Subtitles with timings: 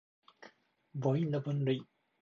[0.99, 1.83] 母音の分類